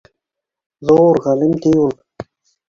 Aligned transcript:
Ҙур 0.91 1.21
ғалим, 1.27 1.53
ти, 1.67 1.75
ул 1.83 2.27